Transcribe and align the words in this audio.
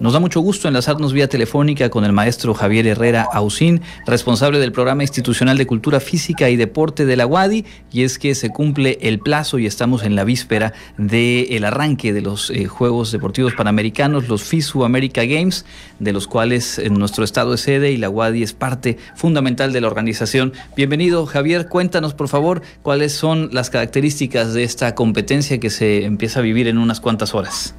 Nos 0.00 0.12
da 0.12 0.18
mucho 0.18 0.40
gusto 0.40 0.66
enlazarnos 0.66 1.12
vía 1.12 1.28
telefónica 1.28 1.88
con 1.88 2.04
el 2.04 2.12
maestro 2.12 2.52
Javier 2.52 2.86
Herrera 2.88 3.28
Ausín, 3.32 3.80
responsable 4.06 4.58
del 4.58 4.72
programa 4.72 5.04
institucional 5.04 5.56
de 5.56 5.66
cultura 5.66 6.00
física 6.00 6.50
y 6.50 6.56
deporte 6.56 7.06
de 7.06 7.16
la 7.16 7.26
UADI, 7.26 7.64
y 7.92 8.02
es 8.02 8.18
que 8.18 8.34
se 8.34 8.50
cumple 8.50 8.98
el 9.02 9.20
plazo 9.20 9.58
y 9.60 9.66
estamos 9.66 10.02
en 10.02 10.16
la 10.16 10.24
víspera 10.24 10.72
del 10.98 11.64
arranque 11.64 12.12
de 12.12 12.22
los 12.22 12.50
eh, 12.50 12.66
Juegos 12.66 13.12
Deportivos 13.12 13.54
Panamericanos, 13.54 14.28
los 14.28 14.42
FISU 14.42 14.84
America 14.84 15.24
Games, 15.24 15.64
de 16.00 16.12
los 16.12 16.26
cuales 16.26 16.78
en 16.80 16.94
nuestro 16.94 17.22
estado 17.22 17.54
es 17.54 17.60
sede 17.60 17.92
y 17.92 17.96
la 17.96 18.10
UADI 18.10 18.42
es 18.42 18.52
parte 18.52 18.98
fundamental 19.14 19.72
de 19.72 19.80
la 19.80 19.86
organización. 19.86 20.54
Bienvenido 20.76 21.24
Javier, 21.26 21.68
cuéntanos 21.68 22.14
por 22.14 22.26
favor 22.26 22.62
cuáles 22.82 23.12
son 23.12 23.50
las 23.52 23.70
características 23.70 24.54
de 24.54 24.64
esta 24.64 24.96
competencia 24.96 25.60
que 25.60 25.70
se 25.70 26.04
empieza 26.04 26.40
a 26.40 26.42
vivir 26.42 26.66
en 26.66 26.78
unas 26.78 27.00
cuantas 27.00 27.32
horas. 27.32 27.76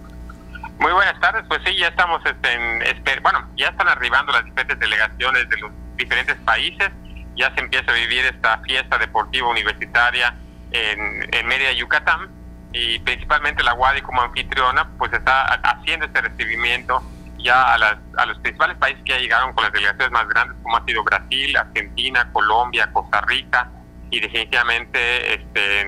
Muy 0.79 0.91
buenas 0.91 1.19
tardes, 1.19 1.43
pues 1.47 1.61
sí, 1.65 1.75
ya 1.77 1.87
estamos 1.87 2.21
este, 2.25 2.53
en, 2.53 3.23
bueno, 3.23 3.49
ya 3.55 3.69
están 3.69 3.87
arribando 3.87 4.31
las 4.33 4.43
diferentes 4.45 4.79
delegaciones 4.79 5.49
de 5.49 5.57
los 5.57 5.71
diferentes 5.95 6.35
países, 6.37 6.91
ya 7.35 7.53
se 7.55 7.61
empieza 7.61 7.91
a 7.91 7.95
vivir 7.95 8.25
esta 8.25 8.59
fiesta 8.59 8.97
deportiva 8.97 9.47
universitaria 9.47 10.35
en, 10.71 11.33
en 11.33 11.47
Mérida, 11.47 11.71
Yucatán, 11.71 12.29
y 12.73 12.99
principalmente 12.99 13.63
la 13.63 13.73
UADI 13.73 14.01
como 14.01 14.21
anfitriona, 14.21 14.89
pues 14.97 15.13
está 15.13 15.45
haciendo 15.45 16.07
este 16.07 16.21
recibimiento 16.21 17.01
ya 17.37 17.73
a, 17.73 17.77
las, 17.77 17.97
a 18.17 18.25
los 18.25 18.37
principales 18.39 18.75
países 18.77 19.01
que 19.05 19.13
ya 19.13 19.19
llegaron 19.19 19.53
con 19.53 19.63
las 19.63 19.71
delegaciones 19.71 20.11
más 20.11 20.27
grandes, 20.27 20.57
como 20.61 20.75
ha 20.75 20.83
sido 20.83 21.03
Brasil, 21.03 21.55
Argentina, 21.55 22.29
Colombia, 22.33 22.89
Costa 22.91 23.21
Rica, 23.21 23.69
y 24.11 24.19
definitivamente 24.19 25.35
este, 25.35 25.87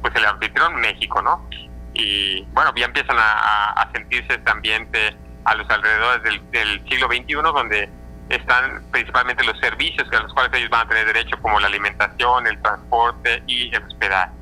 pues 0.00 0.14
el 0.16 0.24
anfitrión 0.24 0.76
México, 0.76 1.22
¿no? 1.22 1.48
Y 1.94 2.42
bueno, 2.52 2.72
ya 2.76 2.86
empiezan 2.86 3.16
a, 3.18 3.88
sentirse 3.92 4.34
este 4.34 4.50
ambiente 4.50 5.16
a 5.44 5.54
los 5.54 5.68
alrededores 5.70 6.22
del, 6.50 6.82
siglo 6.88 7.06
XXI, 7.06 7.34
donde 7.34 7.88
están 8.28 8.82
principalmente 8.90 9.44
los 9.44 9.58
servicios 9.60 10.08
a 10.12 10.22
los 10.22 10.32
cuales 10.32 10.52
ellos 10.54 10.70
van 10.70 10.86
a 10.86 10.88
tener 10.88 11.06
derecho, 11.06 11.36
como 11.40 11.60
la 11.60 11.68
alimentación, 11.68 12.46
el 12.46 12.60
transporte 12.60 13.42
y 13.46 13.74
el 13.74 13.82
hospedaje. 13.84 14.32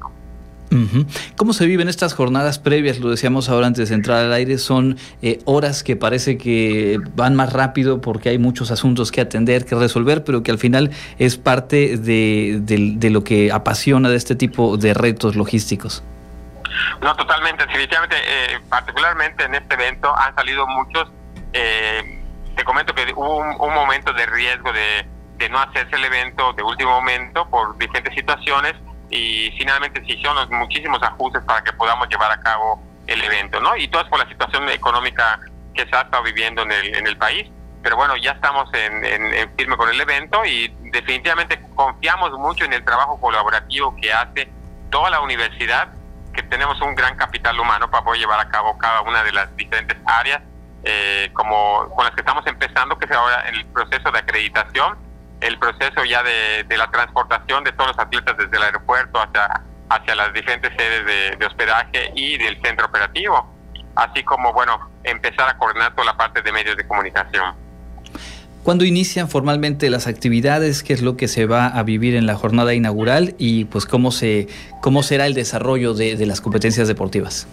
¿Cómo 1.36 1.52
se 1.52 1.66
viven 1.66 1.88
estas 1.88 2.14
jornadas 2.14 2.58
previas? 2.58 2.98
Lo 2.98 3.10
decíamos 3.10 3.50
ahora 3.50 3.66
antes 3.66 3.90
de 3.90 3.94
entrar 3.94 4.24
al 4.24 4.32
aire, 4.32 4.56
son 4.56 4.96
eh, 5.20 5.40
horas 5.44 5.82
que 5.82 5.96
parece 5.96 6.38
que 6.38 6.98
van 7.14 7.34
más 7.34 7.52
rápido 7.52 8.00
porque 8.00 8.30
hay 8.30 8.38
muchos 8.38 8.70
asuntos 8.70 9.12
que 9.12 9.20
atender, 9.20 9.66
que 9.66 9.74
resolver, 9.74 10.24
pero 10.24 10.42
que 10.42 10.50
al 10.50 10.58
final 10.58 10.90
es 11.18 11.36
parte 11.36 11.98
de, 11.98 12.60
de 12.62 13.10
lo 13.10 13.22
que 13.22 13.52
apasiona 13.52 14.08
de 14.08 14.16
este 14.16 14.34
tipo 14.34 14.78
de 14.78 14.94
retos 14.94 15.36
logísticos. 15.36 16.02
No, 17.00 17.14
totalmente, 17.16 17.66
definitivamente, 17.66 18.16
eh, 18.16 18.60
particularmente 18.68 19.44
en 19.44 19.54
este 19.54 19.74
evento 19.74 20.14
han 20.16 20.34
salido 20.34 20.66
muchos, 20.66 21.10
eh, 21.52 22.22
te 22.56 22.64
comento 22.64 22.94
que 22.94 23.12
hubo 23.14 23.38
un, 23.38 23.74
momento 23.74 24.12
de 24.12 24.26
riesgo 24.26 24.72
de, 24.72 25.06
no 25.50 25.58
hacerse 25.58 25.96
el 25.96 26.04
evento 26.04 26.52
de 26.52 26.62
último 26.62 26.92
momento 26.92 27.48
por 27.50 27.76
diferentes 27.76 28.14
situaciones 28.14 28.74
y 29.10 29.50
finalmente 29.58 30.00
se 30.06 30.12
hicieron 30.12 30.48
muchísimos 30.50 31.02
ajustes 31.02 31.42
para 31.42 31.64
que 31.64 31.72
podamos 31.72 32.08
llevar 32.08 32.30
a 32.30 32.40
cabo 32.40 32.80
el 33.08 33.20
evento, 33.24 33.60
¿no? 33.60 33.76
Y 33.76 33.88
todo 33.88 34.02
es 34.02 34.08
por 34.08 34.20
la 34.20 34.28
situación 34.28 34.68
económica 34.68 35.40
que 35.74 35.84
se 35.84 35.96
ha 35.96 36.02
estado 36.02 36.22
viviendo 36.22 36.62
en 36.62 36.70
el, 36.70 36.94
en 36.94 37.06
el 37.08 37.16
país, 37.16 37.50
pero 37.82 37.96
bueno, 37.96 38.16
ya 38.16 38.30
estamos 38.30 38.72
en, 38.72 39.04
en 39.04 39.56
firme 39.56 39.76
con 39.76 39.88
el 39.88 40.00
evento 40.00 40.44
y 40.44 40.72
definitivamente 40.92 41.60
confiamos 41.74 42.30
mucho 42.38 42.64
en 42.64 42.74
el 42.74 42.84
trabajo 42.84 43.20
colaborativo 43.20 43.96
que 44.00 44.12
hace 44.12 44.48
toda 44.90 45.10
la 45.10 45.20
universidad 45.22 45.88
que 46.32 46.42
tenemos 46.42 46.80
un 46.80 46.94
gran 46.94 47.16
capital 47.16 47.58
humano 47.58 47.90
para 47.90 48.04
poder 48.04 48.20
llevar 48.20 48.40
a 48.40 48.48
cabo 48.48 48.76
cada 48.78 49.02
una 49.02 49.22
de 49.22 49.32
las 49.32 49.54
diferentes 49.56 49.96
áreas 50.06 50.40
eh, 50.84 51.30
como 51.32 51.88
con 51.94 52.04
las 52.04 52.14
que 52.14 52.22
estamos 52.22 52.44
empezando, 52.46 52.98
que 52.98 53.04
es 53.04 53.12
ahora 53.12 53.42
el 53.48 53.64
proceso 53.66 54.10
de 54.10 54.18
acreditación, 54.18 54.98
el 55.40 55.58
proceso 55.58 56.04
ya 56.04 56.22
de, 56.22 56.66
la 56.76 56.90
transportación 56.90 57.62
de 57.64 57.72
todos 57.72 57.96
los 57.96 57.98
atletas 57.98 58.36
desde 58.36 58.56
el 58.56 58.62
aeropuerto 58.64 59.20
hacia, 59.20 59.62
hacia 59.88 60.14
las 60.14 60.32
diferentes 60.32 60.72
sedes 60.76 61.38
de 61.38 61.46
hospedaje 61.46 62.12
y 62.16 62.36
del 62.38 62.60
centro 62.62 62.86
operativo, 62.86 63.48
así 63.94 64.24
como, 64.24 64.52
bueno, 64.52 64.90
empezar 65.04 65.48
a 65.48 65.56
coordinar 65.56 65.92
toda 65.94 66.06
la 66.06 66.16
parte 66.16 66.42
de 66.42 66.50
medios 66.50 66.76
de 66.76 66.86
comunicación. 66.86 67.61
¿Cuándo 68.62 68.84
inician 68.84 69.28
formalmente 69.28 69.90
las 69.90 70.06
actividades? 70.06 70.84
¿Qué 70.84 70.92
es 70.92 71.02
lo 71.02 71.16
que 71.16 71.26
se 71.26 71.46
va 71.46 71.66
a 71.66 71.82
vivir 71.82 72.14
en 72.14 72.26
la 72.26 72.36
jornada 72.36 72.74
inaugural? 72.74 73.34
Y 73.36 73.64
pues 73.64 73.86
cómo, 73.86 74.12
se, 74.12 74.46
cómo 74.80 75.02
será 75.02 75.26
el 75.26 75.34
desarrollo 75.34 75.94
de, 75.94 76.24
las 76.26 76.40
competencias 76.40 76.86
deportivas. 76.86 77.48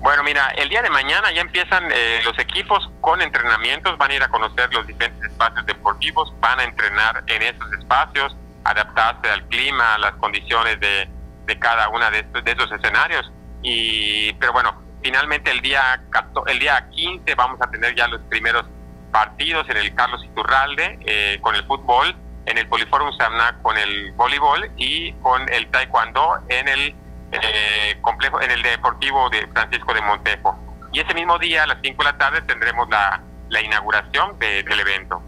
Bueno, 0.00 0.22
mira, 0.22 0.48
el 0.58 0.68
día 0.68 0.82
de 0.82 0.90
mañana 0.90 1.32
ya 1.32 1.40
empiezan 1.40 1.90
eh, 1.90 2.20
los 2.24 2.38
equipos 2.38 2.90
con 3.00 3.22
entrenamientos, 3.22 3.96
van 3.96 4.10
a 4.10 4.14
ir 4.16 4.22
a 4.22 4.28
conocer 4.28 4.72
los 4.72 4.86
diferentes 4.86 5.30
espacios 5.30 5.64
deportivos, 5.64 6.32
van 6.40 6.60
a 6.60 6.64
entrenar 6.64 7.24
en 7.26 7.42
esos 7.42 7.72
espacios, 7.72 8.36
adaptarse 8.64 9.30
al 9.30 9.48
clima, 9.48 9.94
a 9.94 9.98
las 9.98 10.12
condiciones 10.16 10.78
de, 10.78 11.08
de 11.46 11.58
cada 11.58 11.88
uno 11.88 12.04
de, 12.10 12.22
de 12.42 12.52
esos 12.52 12.70
escenarios. 12.70 13.32
Y, 13.62 14.34
pero 14.34 14.52
bueno, 14.52 14.82
finalmente 15.02 15.50
el 15.50 15.62
día, 15.62 16.02
el 16.46 16.58
día 16.58 16.86
15 16.90 17.34
vamos 17.34 17.58
a 17.62 17.70
tener 17.70 17.94
ya 17.94 18.06
los 18.08 18.20
primeros 18.28 18.66
partidos 19.10 19.68
en 19.68 19.76
el 19.76 19.94
Carlos 19.94 20.24
Iturralde 20.24 20.98
eh, 21.06 21.38
con 21.40 21.54
el 21.54 21.64
fútbol, 21.64 22.14
en 22.46 22.58
el 22.58 22.66
Poliforum 22.68 23.12
Samna 23.16 23.58
con 23.62 23.76
el 23.76 24.12
voleibol 24.12 24.70
y 24.76 25.12
con 25.14 25.48
el 25.52 25.68
taekwondo 25.68 26.38
en 26.48 26.68
el 26.68 26.94
eh, 27.32 27.98
complejo, 28.00 28.40
en 28.40 28.50
el 28.50 28.62
deportivo 28.62 29.28
de 29.30 29.46
Francisco 29.48 29.92
de 29.92 30.00
Montejo. 30.00 30.58
Y 30.92 31.00
ese 31.00 31.12
mismo 31.14 31.38
día, 31.38 31.64
a 31.64 31.66
las 31.66 31.78
5 31.82 32.02
de 32.02 32.10
la 32.10 32.16
tarde, 32.16 32.40
tendremos 32.42 32.88
la, 32.88 33.20
la 33.50 33.60
inauguración 33.60 34.38
del 34.38 34.80
evento. 34.80 35.22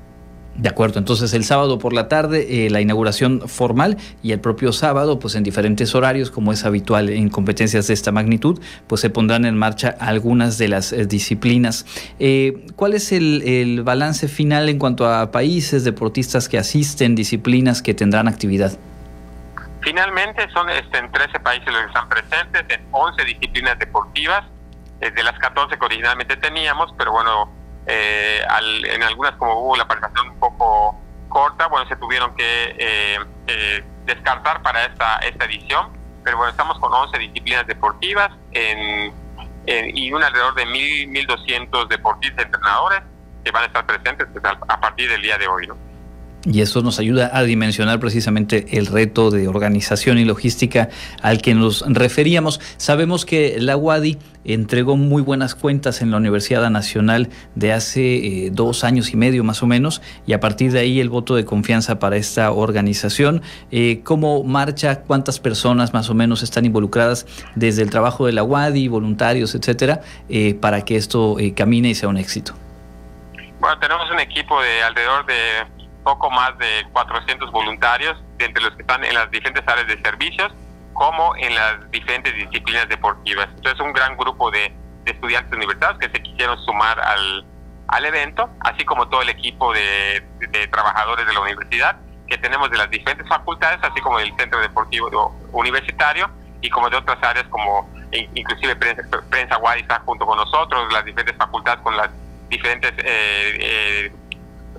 De 0.56 0.68
acuerdo, 0.68 0.98
entonces 0.98 1.32
el 1.32 1.44
sábado 1.44 1.78
por 1.78 1.92
la 1.92 2.08
tarde 2.08 2.66
eh, 2.66 2.70
la 2.70 2.80
inauguración 2.80 3.48
formal 3.48 3.96
y 4.22 4.32
el 4.32 4.40
propio 4.40 4.72
sábado, 4.72 5.18
pues 5.18 5.34
en 5.36 5.42
diferentes 5.42 5.94
horarios, 5.94 6.30
como 6.30 6.52
es 6.52 6.64
habitual 6.64 7.08
en 7.08 7.30
competencias 7.30 7.86
de 7.86 7.94
esta 7.94 8.12
magnitud, 8.12 8.60
pues 8.86 9.00
se 9.00 9.10
pondrán 9.10 9.44
en 9.44 9.56
marcha 9.56 9.94
algunas 10.00 10.58
de 10.58 10.68
las 10.68 10.92
eh, 10.92 11.06
disciplinas. 11.06 11.86
Eh, 12.18 12.66
¿Cuál 12.76 12.94
es 12.94 13.12
el, 13.12 13.82
balance 13.84 14.28
final 14.28 14.68
en 14.68 14.78
cuanto 14.78 15.08
a 15.08 15.30
países, 15.30 15.84
deportistas 15.84 16.48
que 16.48 16.58
asisten, 16.58 17.14
disciplinas 17.14 17.80
que 17.80 17.94
tendrán 17.94 18.28
actividad? 18.28 18.72
Finalmente 19.80 20.46
son 20.52 20.68
este, 20.68 20.98
en 20.98 21.10
13 21.10 21.40
países 21.40 21.66
los 21.68 21.82
que 21.82 21.86
están 21.86 22.08
presentes, 22.08 22.64
en 22.68 22.82
11 22.90 23.24
disciplinas 23.24 23.78
deportivas, 23.78 24.44
de 25.00 25.22
las 25.22 25.38
14 25.38 25.78
que 25.78 25.84
originalmente 25.84 26.36
teníamos, 26.36 26.92
pero 26.98 27.12
bueno, 27.12 27.48
eh, 27.86 28.42
en 28.84 29.02
algunas 29.02 29.32
como 29.36 29.60
hubo 29.60 29.76
la 29.76 29.86
participación 29.86 30.32
un 30.32 30.40
poco 30.40 31.00
corta, 31.28 31.68
bueno, 31.68 31.88
se 31.88 31.96
tuvieron 31.96 32.34
que 32.34 32.76
eh, 32.78 33.18
eh, 33.46 33.84
descartar 34.04 34.62
para 34.62 34.84
esta, 34.84 35.18
esta 35.18 35.44
edición, 35.44 35.88
pero 36.24 36.36
bueno, 36.36 36.50
estamos 36.50 36.78
con 36.78 36.92
11 36.92 37.18
disciplinas 37.18 37.66
deportivas 37.66 38.30
en, 38.52 39.12
y 39.66 40.12
un 40.12 40.22
alrededor 40.22 40.54
de 40.54 40.66
1.200 40.66 41.88
deportistas 41.88 42.46
entrenadores 42.46 43.02
que 43.44 43.50
van 43.52 43.64
a 43.64 43.66
estar 43.66 43.86
presentes 43.86 44.26
pues, 44.32 44.44
a, 44.44 44.80
partir 44.80 45.08
del 45.08 45.22
día 45.22 45.38
de 45.38 45.46
hoy, 45.46 45.66
¿no? 45.66 45.76
Y 46.46 46.62
eso 46.62 46.80
nos 46.80 46.98
ayuda 46.98 47.30
a 47.34 47.42
dimensionar 47.42 48.00
precisamente 48.00 48.78
el 48.78 48.86
reto 48.86 49.30
de 49.30 49.46
organización 49.46 50.18
y 50.18 50.24
logística 50.24 50.88
al 51.20 51.42
que 51.42 51.54
nos 51.54 51.84
referíamos. 51.86 52.60
Sabemos 52.78 53.26
que 53.26 53.56
la 53.60 53.76
UADI 53.76 54.16
entregó 54.44 54.96
muy 54.96 55.20
buenas 55.20 55.54
cuentas 55.54 56.00
en 56.00 56.10
la 56.10 56.16
Universidad 56.16 56.68
Nacional 56.70 57.28
de 57.54 57.74
hace 57.74 58.46
eh, 58.46 58.50
dos 58.50 58.84
años 58.84 59.12
y 59.12 59.16
medio 59.16 59.44
más 59.44 59.62
o 59.62 59.66
menos, 59.66 60.00
y 60.26 60.32
a 60.32 60.40
partir 60.40 60.72
de 60.72 60.80
ahí 60.80 60.98
el 60.98 61.10
voto 61.10 61.34
de 61.34 61.44
confianza 61.44 61.98
para 61.98 62.16
esta 62.16 62.50
organización. 62.52 63.42
Eh, 63.70 64.00
¿Cómo 64.02 64.42
marcha? 64.42 65.02
¿Cuántas 65.02 65.40
personas 65.40 65.92
más 65.92 66.08
o 66.08 66.14
menos 66.14 66.42
están 66.42 66.64
involucradas 66.64 67.26
desde 67.54 67.82
el 67.82 67.90
trabajo 67.90 68.24
de 68.24 68.32
la 68.32 68.42
UADI, 68.42 68.88
voluntarios, 68.88 69.54
etcétera, 69.54 70.00
eh, 70.30 70.54
para 70.54 70.86
que 70.86 70.96
esto 70.96 71.36
camine 71.54 71.90
y 71.90 71.94
sea 71.94 72.08
un 72.08 72.16
éxito? 72.16 72.54
Bueno, 73.60 73.78
tenemos 73.78 74.10
un 74.10 74.20
equipo 74.20 74.60
de 74.62 74.82
alrededor 74.82 75.26
de 75.26 75.79
poco 76.02 76.30
más 76.30 76.56
de 76.58 76.86
400 76.92 77.50
voluntarios, 77.50 78.16
entre 78.38 78.62
los 78.62 78.74
que 78.74 78.82
están 78.82 79.04
en 79.04 79.14
las 79.14 79.30
diferentes 79.30 79.66
áreas 79.66 79.86
de 79.86 80.00
servicios, 80.00 80.52
como 80.92 81.34
en 81.36 81.54
las 81.54 81.90
diferentes 81.90 82.34
disciplinas 82.34 82.88
deportivas. 82.88 83.48
Entonces, 83.56 83.80
un 83.80 83.92
gran 83.92 84.16
grupo 84.16 84.50
de, 84.50 84.72
estudiantes 85.06 85.52
universitarios 85.52 85.98
que 85.98 86.08
se 86.08 86.22
quisieron 86.22 86.56
sumar 86.64 87.00
al, 87.00 87.44
al 87.88 88.04
evento, 88.04 88.48
así 88.60 88.84
como 88.84 89.08
todo 89.08 89.22
el 89.22 89.30
equipo 89.30 89.72
de, 89.72 90.22
trabajadores 90.70 91.26
de 91.26 91.32
la 91.32 91.40
universidad 91.40 91.96
que 92.28 92.38
tenemos 92.38 92.70
de 92.70 92.78
las 92.78 92.88
diferentes 92.90 93.26
facultades, 93.26 93.80
así 93.82 94.00
como 94.02 94.18
del 94.18 94.32
centro 94.36 94.60
deportivo 94.60 95.34
universitario 95.50 96.30
y 96.60 96.70
como 96.70 96.88
de 96.88 96.96
otras 96.96 97.20
áreas 97.24 97.44
como 97.48 97.90
inclusive 98.12 98.76
prensa, 98.76 99.02
prensa 99.28 99.58
está 99.76 100.00
junto 100.00 100.24
con 100.26 100.36
nosotros, 100.36 100.92
las 100.92 101.04
diferentes 101.04 101.36
facultades 101.36 101.80
con 101.80 101.96
las 101.96 102.10
diferentes 102.48 102.92
eh, 102.98 103.56
eh, 103.58 104.12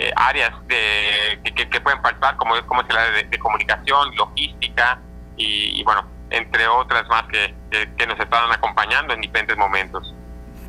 eh, 0.02 0.12
áreas 0.16 0.52
de, 0.68 1.40
que, 1.54 1.82
pueden 1.82 2.02
participar, 2.02 2.36
como, 2.38 2.56
como 2.66 2.82
es 2.82 2.90
el 2.90 2.98
área 2.98 3.24
de, 3.24 3.40
comunicación, 3.40 4.16
logística 4.16 5.00
y, 5.38 5.84
bueno, 5.84 6.08
entre 6.30 6.68
otras 6.68 7.08
más 7.08 7.24
que, 7.24 7.54
que, 7.98 8.08
nos 8.08 8.20
están 8.20 8.52
acompañando 8.52 9.14
en 9.14 9.22
diferentes 9.22 9.58
momentos. 9.58 10.14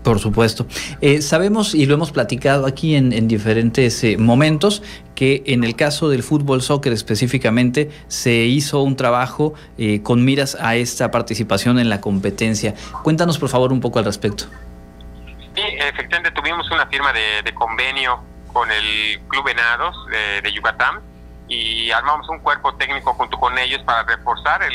Por 0.03 0.19
supuesto. 0.19 0.67
Eh, 1.01 1.23
sabemos 1.23 1.75
y 1.75 1.87
lo 1.87 1.95
hemos 1.95 2.11
platicado 2.11 2.67
aquí 2.67 2.97
en, 2.97 3.29
diferentes 3.29 4.03
eh, 4.03 4.17
momentos 4.19 4.83
que 5.15 5.45
en 5.47 5.63
el 5.63 5.77
caso 5.77 6.09
del 6.09 6.23
fútbol 6.25 6.61
soccer 6.61 6.93
específicamente 6.93 7.91
se 8.09 8.33
hizo 8.33 8.83
un 8.83 8.97
trabajo 8.97 9.55
eh, 9.79 10.03
con 10.03 10.25
miras 10.25 10.57
a 10.61 10.75
esta 10.75 11.11
participación 11.11 11.79
en 11.79 11.89
la 11.89 12.01
competencia. 12.01 12.75
Cuéntanos 13.05 13.39
por 13.39 13.49
favor 13.49 13.73
un 13.73 13.81
poco 13.81 14.01
al 14.01 14.05
respecto. 14.05 14.45
Sí, 15.55 15.63
efectivamente 15.79 16.31
tuvimos 16.33 16.69
una 16.71 16.87
firma 16.87 17.13
de, 17.13 17.55
convenio 17.55 18.21
con 18.53 18.71
el 18.71 19.21
Club 19.29 19.45
Venados 19.45 19.97
de, 20.43 20.53
Yucatán 20.53 21.01
y 21.49 21.91
armamos 21.91 22.29
un 22.29 22.39
cuerpo 22.41 22.75
técnico 22.75 23.15
junto 23.15 23.39
con 23.39 23.59
ellos 23.59 23.83
para 23.83 24.03
reforzar 24.05 24.63
el, 24.63 24.75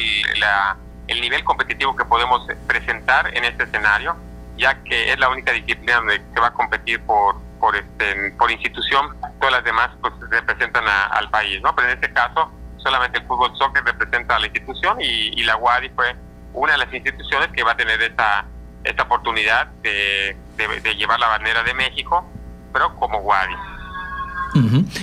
el 1.07 1.21
nivel 1.21 1.43
competitivo 1.43 1.95
que 1.95 2.05
podemos 2.05 2.45
presentar 2.67 3.35
en 3.35 3.45
este 3.45 3.63
escenario 3.63 4.15
ya 4.57 4.75
que 4.83 5.11
es 5.11 5.19
la 5.19 5.29
única 5.29 5.51
disciplina 5.51 5.97
donde 5.97 6.21
se 6.33 6.39
va 6.39 6.47
a 6.47 6.53
competir 6.53 7.01
por 7.01 7.35
por 7.59 7.75
este 7.75 8.31
por 8.37 8.51
institución. 8.51 9.15
Todas 9.39 9.53
las 9.53 9.63
demás 9.63 9.89
pues 10.01 10.13
representan 10.29 10.83
al 10.87 11.29
país 11.29 11.61
no 11.61 11.75
pero 11.75 11.89
en 11.89 11.95
este 11.95 12.11
caso 12.11 12.51
solamente 12.77 13.19
el 13.19 13.25
fútbol 13.25 13.55
soccer 13.57 13.83
representa 13.83 14.35
a 14.35 14.39
la 14.39 14.47
institución 14.47 14.97
y, 15.01 15.43
la 15.43 15.57
UADI 15.57 15.89
fue 15.89 16.15
una 16.53 16.73
de 16.73 16.77
las 16.79 16.93
instituciones 16.93 17.49
que 17.49 17.63
va 17.63 17.71
a 17.71 17.77
tener 17.77 18.01
esta 18.01 18.45
esta 18.83 19.03
oportunidad 19.03 19.67
de, 19.81 20.35
de 20.57 20.95
llevar 20.95 21.19
la 21.19 21.27
bandera 21.27 21.63
de 21.63 21.73
México 21.73 22.25
pero 22.73 22.95
como 22.95 23.19
UADI 23.19 23.55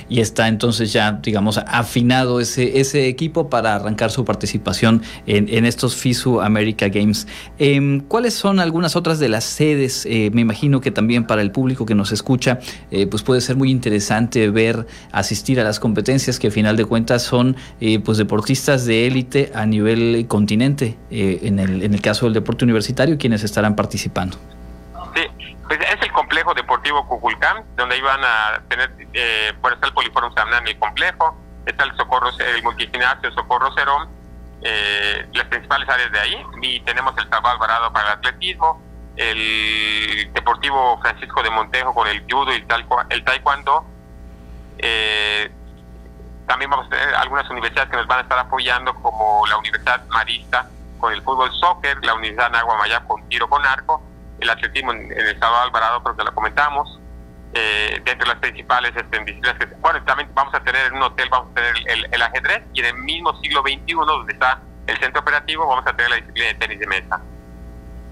y 0.09 0.21
está 0.21 0.49
entonces 0.49 0.93
ya, 0.93 1.13
digamos, 1.13 1.59
afinado 1.59 2.41
ese, 2.41 2.81
ese 2.81 3.09
equipo 3.09 3.49
para 3.49 3.75
arrancar 3.75 4.11
su 4.11 4.25
participación 4.25 5.03
en, 5.27 5.65
estos 5.65 5.97
FISU 5.97 6.41
America 6.41 6.89
Games. 6.89 7.27
Em, 7.59 8.01
¿Cuáles 8.01 8.35
son 8.35 8.61
algunas 8.61 8.97
otras 8.97 9.19
de 9.19 9.29
las 9.29 9.45
sedes? 9.45 10.07
Eh, 10.07 10.31
me 10.33 10.41
imagino 10.41 10.81
que 10.81 10.91
también 10.91 11.27
para 11.27 11.43
el 11.43 11.51
público 11.51 11.87
que 11.87 11.95
nos 11.95 12.13
escucha, 12.13 12.59
eh, 12.91 13.07
pues 13.07 13.23
puede 13.23 13.41
ser 13.41 13.57
muy 13.57 13.71
interesante 13.71 14.51
ver, 14.51 14.87
asistir 15.13 15.61
a 15.61 15.65
las 15.65 15.81
competencias 15.81 16.39
que 16.39 16.49
a 16.49 16.51
final 16.51 16.77
de 16.77 16.85
cuentas 16.85 17.23
son 17.23 17.57
eh, 17.81 17.99
pues 17.99 18.19
deportistas 18.19 18.85
de 18.85 19.07
élite 19.07 19.53
a 19.55 19.67
nivel 19.67 20.27
continente, 20.29 20.97
en, 21.11 21.59
el, 21.59 21.83
en 21.83 21.95
el 21.95 22.01
caso 22.01 22.27
del 22.27 22.35
deporte 22.35 22.65
universitario, 22.65 23.17
quienes 23.19 23.45
estarán 23.45 23.77
participando. 23.77 24.37
Pues 25.67 25.81
es 25.81 26.03
el 26.03 26.13
complejo 26.45 26.55
deportivo 26.55 27.07
Cuculcán, 27.07 27.65
donde 27.77 27.97
iban 27.97 28.21
a 28.23 28.63
tener, 28.69 28.95
eh, 29.15 29.53
bueno, 29.61 29.77
está 29.77 29.89
el 29.89 29.95
Poliforum 29.95 30.35
Samnan, 30.35 30.67
el 30.67 30.79
complejo, 30.79 31.37
está 31.67 31.85
el 31.85 31.97
Socorro, 31.97 32.29
el 32.39 32.63
multigimnasio 32.63 33.33
Socorro 33.33 33.73
Cerón, 33.75 34.09
eh, 34.63 35.27
las 35.33 35.47
principales 35.47 35.89
áreas 35.89 36.13
de 36.13 36.21
ahí, 36.21 36.43
y 36.63 36.81
tenemos 36.81 37.17
el 37.17 37.29
Salvador 37.29 37.53
Alvarado 37.53 37.93
para 37.93 38.13
el 38.13 38.19
atletismo, 38.19 38.83
el 39.17 40.31
Deportivo 40.33 41.01
Francisco 41.01 41.43
de 41.43 41.51
Montejo 41.51 41.95
con 41.95 42.09
el 42.09 42.23
judo 42.31 42.53
y 42.53 42.57
el, 42.57 43.25
taekwondo. 43.25 43.85
Eh, 44.79 45.51
también 46.47 46.71
vamos 46.71 46.87
a 46.87 46.91
tener 46.91 47.15
algunas 47.15 47.49
universidades 47.49 47.91
que 47.91 47.97
nos 47.97 48.07
van 48.07 48.19
a 48.19 48.23
estar 48.23 48.39
apoyando, 48.39 48.95
como 48.95 49.47
la 49.47 49.57
Universidad 49.57 50.05
Marista 50.09 50.69
con 50.99 51.13
el 51.13 51.23
fútbol 51.23 51.51
soccer, 51.53 52.05
la 52.05 52.15
Universidad 52.15 52.51
Nahuamayá 52.51 53.01
con 53.01 53.27
tiro 53.29 53.49
con 53.49 53.65
arco, 53.65 54.03
el 54.41 54.51
atletismo 54.51 54.93
en, 54.93 55.13
el 55.13 55.29
estado 55.29 55.57
de 55.57 55.63
Alvarado, 55.63 56.03
porque 56.03 56.25
lo 56.25 56.35
comentamos. 56.35 57.01
Eh, 57.57 58.03
dentro 58.05 58.27
de 58.27 58.35
las 58.35 58.41
principales 58.41 58.93
este, 58.97 59.17
disciplinas 59.21 59.57
que 59.61 59.67
bueno 59.79 60.03
también 60.03 60.29
vamos 60.35 60.53
a 60.55 60.65
tener 60.65 60.87
en 60.87 60.95
un 60.95 61.03
hotel 61.03 61.29
vamos 61.31 61.53
a 61.53 61.55
tener 61.55 61.73
el, 62.11 62.21
ajedrez 62.21 62.65
y 62.73 62.81
en 62.81 62.87
el 62.87 62.95
mismo 62.95 63.33
siglo 63.41 63.63
XXI 63.63 63.95
donde 63.95 64.33
está 64.33 64.61
el 64.89 64.99
centro 64.99 65.21
operativo 65.21 65.65
vamos 65.65 65.87
a 65.87 65.95
tener 65.95 66.11
la 66.11 66.17
disciplina 66.17 66.49
de 66.49 66.55
tenis 66.55 66.81
de 66.81 66.87
mesa 66.89 67.21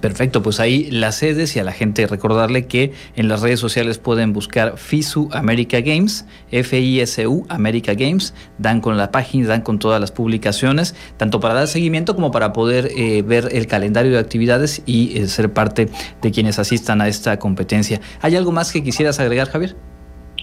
Perfecto, 0.03 0.43
pues 0.43 0.59
ahí 0.59 0.91
las 0.91 1.15
sedes 1.15 1.55
y 1.55 1.61
a 1.61 1.63
la 1.63 1.71
gente 1.71 2.05
recordarle 2.09 2.67
que 2.67 2.93
en 3.15 3.29
las 3.29 3.41
redes 3.41 3.61
sociales 3.61 3.99
pueden 3.99 4.33
buscar 4.33 4.77
FISU 4.77 5.29
America 5.33 5.81
Games, 5.81 6.27
F-I-S-U 6.51 7.47
America 7.49 7.95
Games, 7.95 8.35
dan 8.59 8.81
con 8.81 8.97
la 8.97 9.13
página, 9.13 9.47
dan 9.47 9.61
con 9.61 9.79
todas 9.79 10.01
las 10.01 10.11
publicaciones, 10.11 10.97
tanto 11.19 11.39
para 11.39 11.55
dar 11.55 11.69
seguimiento 11.69 12.17
como 12.17 12.33
para 12.33 12.53
poder 12.53 12.89
eh, 12.97 13.23
ver 13.23 13.51
el 13.53 13.69
calendario 13.69 14.11
de 14.11 14.19
actividades 14.19 14.83
y 14.87 15.17
eh, 15.17 15.29
ser 15.29 15.53
parte 15.53 15.89
de 16.21 16.33
quienes 16.33 16.59
asistan 16.59 17.01
a 17.01 17.07
esta 17.07 17.39
competencia. 17.39 18.01
¿Hay 18.23 18.35
algo 18.35 18.51
más 18.51 18.73
que 18.73 18.83
quisieras 18.83 19.21
agregar, 19.21 19.51
Javier? 19.51 19.77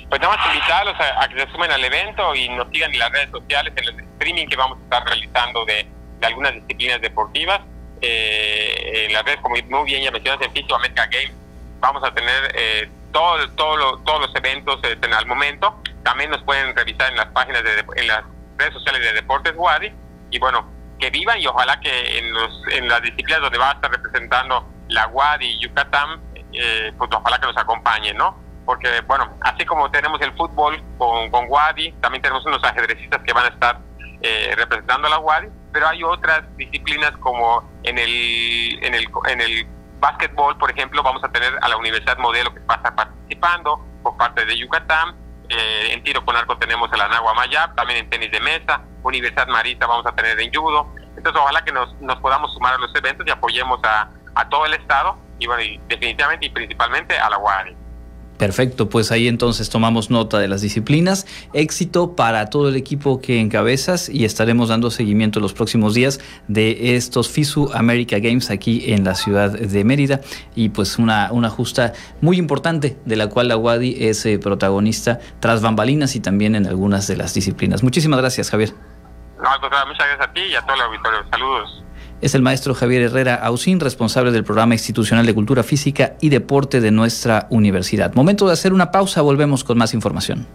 Pues 0.07 0.21
nada 0.21 0.37
más 0.37 0.55
invitarlos 0.55 0.95
a, 0.97 1.27
que 1.27 1.37
se 1.37 1.51
sumen 1.51 1.69
al 1.69 1.83
evento 1.83 2.33
y 2.33 2.47
nos 2.47 2.69
sigan 2.71 2.93
en 2.93 2.99
las 2.99 3.11
redes 3.11 3.29
sociales, 3.29 3.73
en 3.75 3.83
el 3.83 3.99
streaming 4.13 4.47
que 4.47 4.55
vamos 4.55 4.77
a 4.79 4.83
estar 4.83 5.05
realizando 5.05 5.65
de 5.65 5.85
algunas 6.21 6.53
disciplinas 6.53 7.01
deportivas 7.01 7.59
eh, 8.01 8.68
en 9.05 9.13
las 9.13 9.23
redes, 9.23 9.39
como 9.41 9.55
muy 9.69 9.85
bien 9.85 10.03
ya 10.03 10.11
mencionas, 10.11 10.45
en 10.45 10.53
Fisio 10.53 10.75
America 10.75 11.05
Games, 11.11 11.33
vamos 11.79 12.03
a 12.03 12.13
tener 12.13 12.51
eh, 12.55 12.89
todo, 13.11 13.49
todo 13.51 13.97
todos 13.99 14.21
los 14.21 14.35
eventos 14.35 14.79
eh, 14.83 14.97
el 15.01 15.25
momento. 15.25 15.81
También 16.03 16.29
nos 16.29 16.41
pueden 16.43 16.75
revisar 16.75 17.09
en 17.09 17.17
las 17.17 17.27
páginas, 17.27 17.63
de, 17.63 17.85
en 17.95 18.07
las 18.07 18.23
redes 18.57 18.73
sociales 18.73 19.01
de 19.01 19.13
Deportes 19.13 19.53
Wadi. 19.55 19.91
Y 20.31 20.39
bueno, 20.39 20.69
que 20.99 21.09
vivan 21.09 21.39
y 21.39 21.47
ojalá 21.47 21.79
que 21.79 22.19
en, 22.19 22.33
los, 22.33 22.63
en 22.71 22.87
las 22.87 23.01
disciplinas 23.01 23.41
donde 23.41 23.57
va 23.57 23.71
a 23.71 23.73
estar 23.73 23.91
representando 23.91 24.67
la 24.89 25.07
Wadi 25.07 25.45
y 25.45 25.59
Yucatán, 25.59 26.21
eh, 26.53 26.91
pues 26.97 27.09
ojalá 27.13 27.39
que 27.39 27.47
nos 27.47 27.57
acompañen, 27.57 28.17
¿no? 28.17 28.37
Porque, 28.65 29.01
bueno, 29.01 29.35
así 29.41 29.65
como 29.65 29.89
tenemos 29.89 30.21
el 30.21 30.31
fútbol 30.33 30.81
con, 30.97 31.29
con 31.31 31.45
Wadi, 31.49 31.91
también 32.01 32.21
tenemos 32.21 32.45
unos 32.45 32.63
ajedrecistas 32.63 33.21
que 33.23 33.33
van 33.33 33.45
a 33.45 33.49
estar 33.49 33.79
eh, 34.21 34.53
representando 34.55 35.07
a 35.07 35.11
la 35.11 35.19
Wadi 35.19 35.47
pero 35.71 35.87
hay 35.87 36.03
otras 36.03 36.43
disciplinas 36.57 37.11
como 37.17 37.63
en 37.83 37.97
el, 37.97 38.83
en 38.83 38.95
el, 38.95 39.07
en 39.27 39.41
el 39.41 39.67
básquetbol, 39.99 40.57
por 40.57 40.71
ejemplo, 40.71 41.03
vamos 41.03 41.23
a 41.23 41.29
tener 41.29 41.53
a 41.61 41.67
la 41.67 41.77
Universidad 41.77 42.17
Modelo 42.17 42.53
que 42.53 42.59
va 42.61 42.81
participando 42.81 43.85
por 44.01 44.17
parte 44.17 44.45
de 44.45 44.57
Yucatán. 44.57 45.15
Eh, 45.49 45.93
en 45.93 46.03
tiro 46.03 46.23
con 46.23 46.35
arco 46.35 46.57
tenemos 46.57 46.91
a 46.93 46.97
la 46.97 47.07
Nagua 47.07 47.33
Mayab, 47.33 47.75
también 47.75 47.99
en 47.99 48.09
tenis 48.09 48.31
de 48.31 48.39
mesa, 48.39 48.81
Universidad 49.01 49.47
Marita 49.47 49.87
vamos 49.87 50.05
a 50.05 50.11
tener 50.13 50.39
en 50.39 50.53
judo. 50.53 50.93
Entonces, 51.17 51.41
ojalá 51.41 51.63
que 51.65 51.71
nos, 51.71 51.93
nos 52.01 52.17
podamos 52.17 52.53
sumar 52.53 52.75
a 52.75 52.77
los 52.77 52.95
eventos 52.95 53.25
y 53.27 53.31
apoyemos 53.31 53.79
a, 53.83 54.09
a 54.35 54.49
todo 54.49 54.65
el 54.65 54.73
Estado 54.73 55.17
y, 55.39 55.47
bueno, 55.47 55.63
y 55.63 55.79
definitivamente 55.87 56.45
y 56.45 56.49
principalmente 56.49 57.17
a 57.17 57.29
la 57.29 57.37
UARI. 57.37 57.75
Perfecto, 58.39 58.87
pues 58.87 59.11
ahí 59.11 59.27
entonces 59.27 59.69
tomamos 59.69 60.09
nota 60.09 60.39
de 60.39 60.47
las 60.47 60.61
disciplinas. 60.61 61.27
Éxito 61.51 62.15
para 62.15 62.49
todo 62.49 62.69
el 62.69 62.77
equipo 62.77 63.19
que 63.19 63.41
encabezas 63.41 64.07
y 64.07 64.23
estaremos 64.23 64.69
dando 64.69 64.91
seguimiento 64.91 65.39
en 65.39 65.43
los 65.43 65.51
próximos 65.51 65.93
días 65.93 66.21
de 66.47 66.95
estos 66.95 67.29
FISU 67.29 67.69
America 67.73 68.17
Games 68.19 68.49
aquí 68.49 68.93
en 68.93 69.03
la 69.03 69.15
ciudad 69.15 69.51
de 69.51 69.83
Mérida 69.83 70.21
y 70.55 70.69
pues 70.69 70.97
una, 70.97 71.33
una 71.33 71.49
justa 71.49 71.91
muy 72.21 72.37
importante 72.37 72.97
de 73.03 73.17
la 73.17 73.27
cual 73.27 73.49
la 73.49 73.57
UADI 73.57 74.07
es 74.07 74.25
eh, 74.25 74.39
protagonista 74.39 75.19
tras 75.41 75.61
bambalinas 75.61 76.15
y 76.15 76.21
también 76.21 76.55
en 76.55 76.65
algunas 76.65 77.07
de 77.07 77.17
las 77.17 77.33
disciplinas. 77.33 77.83
Muchísimas 77.83 78.21
gracias, 78.21 78.51
Javier. 78.51 78.73
No, 79.43 79.49
muchas 79.59 80.07
gracias 80.07 80.21
a 80.21 80.31
ti 80.31 80.41
y 80.49 80.55
a 80.55 80.61
todo 80.61 80.75
el 80.75 80.81
auditorio. 80.83 81.19
Saludos 81.29 81.83
es 82.21 82.35
el 82.35 82.41
maestro 82.41 82.73
Javier 82.73 83.03
Herrera 83.03 83.35
Ausín, 83.35 83.79
responsable 83.79 84.31
del 84.31 84.43
programa 84.43 84.75
institucional 84.75 85.25
de 85.25 85.33
cultura 85.33 85.63
física 85.63 86.15
y 86.21 86.29
deporte 86.29 86.81
de 86.81 86.91
nuestra 86.91 87.47
universidad. 87.49 88.13
Momento 88.13 88.47
de 88.47 88.53
hacer 88.53 88.73
una 88.73 88.91
pausa, 88.91 89.21
volvemos 89.21 89.63
con 89.63 89.77
más 89.77 89.93
información. 89.93 90.47